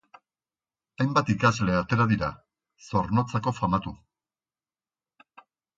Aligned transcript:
Hainbat 1.03 1.29
ikasle 1.33 1.75
atera 1.81 2.07
dira, 2.13 2.31
Zornotzako 2.89 3.57
famatu. 3.61 3.95